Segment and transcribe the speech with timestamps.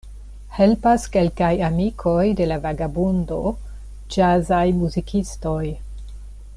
[0.59, 3.39] Helpas kelkaj amikoj de la vagabondo,
[4.17, 5.65] ĵazaj muzikistoj.